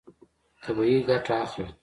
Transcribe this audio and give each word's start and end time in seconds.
طبیعي 0.63 0.97
ګټه 1.07 1.33
اخله. 1.43 1.65